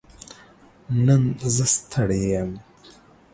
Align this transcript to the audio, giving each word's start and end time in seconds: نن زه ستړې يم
نن 1.05 1.23
زه 1.55 1.65
ستړې 1.75 2.21
يم 2.33 2.51